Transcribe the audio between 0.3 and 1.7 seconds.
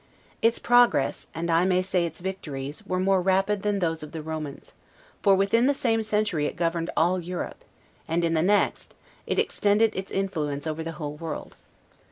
Its progress, and I